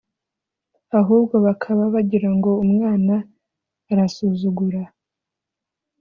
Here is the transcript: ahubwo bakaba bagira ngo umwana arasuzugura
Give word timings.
ahubwo 0.99 1.35
bakaba 1.45 1.83
bagira 1.95 2.29
ngo 2.37 2.51
umwana 2.65 3.15
arasuzugura 3.91 4.81